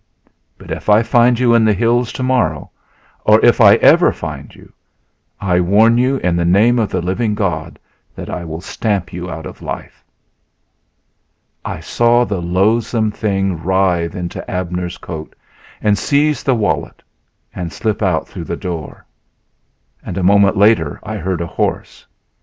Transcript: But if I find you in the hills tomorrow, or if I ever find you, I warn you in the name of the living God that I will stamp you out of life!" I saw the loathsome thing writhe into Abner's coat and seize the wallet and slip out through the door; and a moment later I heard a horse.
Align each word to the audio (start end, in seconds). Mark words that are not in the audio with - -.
But 0.57 0.71
if 0.71 0.89
I 0.89 1.03
find 1.03 1.37
you 1.37 1.53
in 1.53 1.63
the 1.63 1.75
hills 1.75 2.11
tomorrow, 2.11 2.71
or 3.23 3.39
if 3.45 3.61
I 3.61 3.75
ever 3.75 4.11
find 4.11 4.51
you, 4.55 4.73
I 5.39 5.59
warn 5.59 5.99
you 5.99 6.15
in 6.17 6.35
the 6.35 6.43
name 6.43 6.79
of 6.79 6.89
the 6.89 7.03
living 7.03 7.35
God 7.35 7.77
that 8.15 8.27
I 8.27 8.43
will 8.43 8.61
stamp 8.61 9.13
you 9.13 9.29
out 9.29 9.45
of 9.45 9.61
life!" 9.61 10.03
I 11.63 11.81
saw 11.81 12.25
the 12.25 12.41
loathsome 12.41 13.11
thing 13.11 13.61
writhe 13.63 14.15
into 14.15 14.49
Abner's 14.49 14.97
coat 14.97 15.35
and 15.83 15.95
seize 15.99 16.41
the 16.41 16.55
wallet 16.55 17.03
and 17.53 17.71
slip 17.71 18.01
out 18.01 18.27
through 18.27 18.45
the 18.45 18.57
door; 18.57 19.05
and 20.03 20.17
a 20.17 20.23
moment 20.23 20.57
later 20.57 20.99
I 21.03 21.17
heard 21.17 21.41
a 21.41 21.45
horse. 21.45 22.07